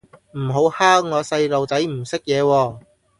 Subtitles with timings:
[0.31, 2.79] 唔好蝦我細路仔唔識野喎